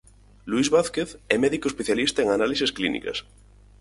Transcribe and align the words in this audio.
Luis 0.51 0.67
Vázquez 0.75 1.09
é 1.33 1.35
médico 1.43 1.67
especialista 1.71 2.19
en 2.23 2.29
Análises 2.37 2.71
Clínicas. 2.77 3.17